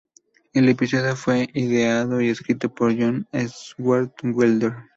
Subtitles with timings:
[0.53, 4.73] El episodio fue ideado y escrito por John Swartzwelder.